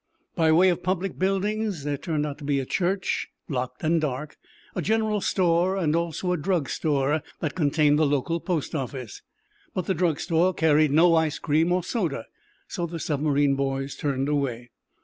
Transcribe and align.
By 0.33 0.51
way 0.51 0.69
of 0.69 0.81
public 0.81 1.19
buildings 1.19 1.83
there 1.83 1.95
turned 1.95 2.25
out 2.25 2.39
to 2.39 2.43
be 2.43 2.59
a 2.59 2.65
church, 2.65 3.27
locked 3.47 3.83
and 3.83 4.01
dark, 4.01 4.35
a 4.73 4.81
general 4.81 5.21
store 5.21 5.77
and 5.77 5.95
also 5.95 6.31
a 6.31 6.37
drug 6.37 6.69
store 6.69 7.21
that 7.39 7.53
contained 7.53 7.99
the 7.99 8.07
local 8.07 8.39
post 8.39 8.73
office. 8.73 9.21
But 9.75 9.85
the 9.85 9.93
drug 9.93 10.19
store 10.19 10.55
carried 10.55 10.89
no 10.89 11.13
ice 11.13 11.37
cream 11.37 11.71
or 11.71 11.83
soda, 11.83 12.25
so 12.67 12.87
the 12.87 12.97
submarine 12.99 13.53
boys 13.55 13.95
turned 13.95 14.27
away. 14.27 14.71